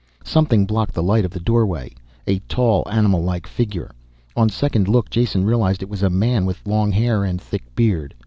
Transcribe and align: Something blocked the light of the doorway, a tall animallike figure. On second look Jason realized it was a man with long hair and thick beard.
Something 0.23 0.65
blocked 0.65 0.95
the 0.95 1.03
light 1.03 1.25
of 1.25 1.31
the 1.31 1.39
doorway, 1.39 1.93
a 2.25 2.39
tall 2.49 2.83
animallike 2.85 3.45
figure. 3.45 3.91
On 4.35 4.49
second 4.49 4.87
look 4.87 5.11
Jason 5.11 5.45
realized 5.45 5.83
it 5.83 5.89
was 5.89 6.01
a 6.01 6.09
man 6.09 6.47
with 6.47 6.65
long 6.65 6.91
hair 6.91 7.23
and 7.23 7.39
thick 7.39 7.75
beard. 7.75 8.15